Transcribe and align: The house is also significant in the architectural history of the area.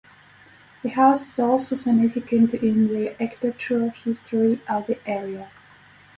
The 0.81 0.89
house 0.89 1.27
is 1.27 1.37
also 1.37 1.75
significant 1.75 2.55
in 2.55 2.87
the 2.87 3.11
architectural 3.21 3.91
history 3.91 4.59
of 4.67 4.87
the 4.87 4.97
area. 5.07 5.51